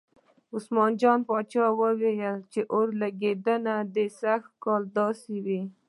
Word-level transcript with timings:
عثمان 0.55 0.91
جان 1.01 1.19
پاچا 1.29 1.65
ویل 1.79 2.37
چې 2.51 2.61
اورلګید 2.73 3.37
دې 3.95 4.05
سږ 4.19 4.41
کال 4.63 4.83
داسې 4.97 5.35
وي. 5.45 5.61